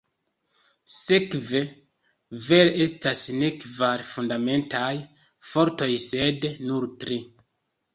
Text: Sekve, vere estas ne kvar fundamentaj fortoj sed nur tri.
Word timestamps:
Sekve, 0.93 1.61
vere 2.49 2.73
estas 2.87 3.23
ne 3.43 3.53
kvar 3.67 4.07
fundamentaj 4.15 4.93
fortoj 5.55 5.95
sed 6.11 6.53
nur 6.69 6.95
tri. 7.03 7.25